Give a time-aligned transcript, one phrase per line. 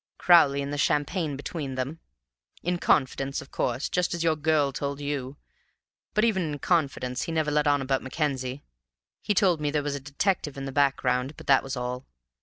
[0.17, 1.99] "Crowley and the champagne between them.
[2.63, 5.37] In confidence, of course, just as your girl told you;
[6.15, 8.63] but even in confidence he never let on about Mackenzie.
[9.21, 12.07] He told me there was a detective in the background, but that was all.